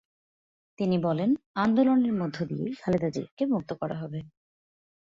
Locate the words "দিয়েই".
2.45-2.73